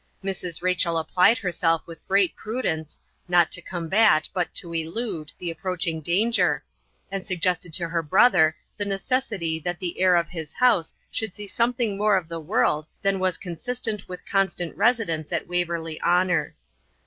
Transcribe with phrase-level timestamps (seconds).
[0.23, 0.63] Mrs.
[0.63, 6.63] Rachel applied herself with great prudence, not to combat, but to elude, the approaching danger,
[7.11, 11.45] and suggested to her brother the necessity that the heir of his house should see
[11.45, 16.55] something more of the world than was consistent with constant residence at Waverley Honour.